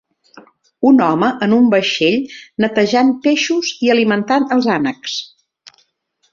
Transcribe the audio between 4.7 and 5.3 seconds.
ànecs.